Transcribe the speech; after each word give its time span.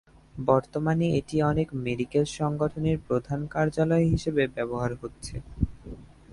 বর্তমানে 0.43 1.05
এটি 1.19 1.37
অনেক 1.51 1.67
মেডিকেল 1.85 2.25
সংগঠনের 2.37 2.97
প্রধান 3.07 3.39
কার্যালয় 3.47 4.05
হিসাবে 4.05 4.43
ব্যবহার 4.55 4.91
হচ্ছে। 5.01 5.35